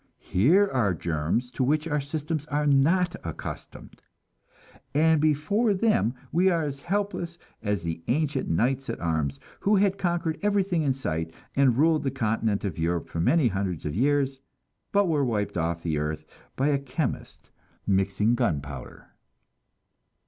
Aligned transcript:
Here 0.17 0.67
are 0.67 0.95
germs 0.95 1.51
to 1.51 1.63
which 1.63 1.87
our 1.87 2.01
systems 2.01 2.47
are 2.47 2.65
not 2.65 3.15
accustomed; 3.23 4.01
and 4.95 5.21
before 5.21 5.75
them 5.75 6.15
we 6.31 6.49
are 6.49 6.63
as 6.63 6.81
helpless 6.81 7.37
as 7.61 7.83
the 7.83 8.01
ancient 8.07 8.49
knights 8.49 8.89
at 8.89 8.99
arms, 8.99 9.39
who 9.59 9.75
had 9.75 9.99
conquered 9.99 10.39
everything 10.41 10.81
in 10.81 10.93
sight, 10.93 11.31
and 11.55 11.77
ruled 11.77 12.01
the 12.01 12.09
continent 12.09 12.65
of 12.65 12.79
Europe 12.79 13.09
for 13.09 13.19
many 13.21 13.49
hundreds 13.49 13.85
of 13.85 13.93
years, 13.93 14.39
but 14.91 15.07
were 15.07 15.23
wiped 15.23 15.55
off 15.55 15.83
the 15.83 15.99
earth 15.99 16.25
by 16.55 16.69
a 16.69 16.79
chemist 16.79 17.51
mixing 17.85 18.33
gunpowder. 18.33 19.09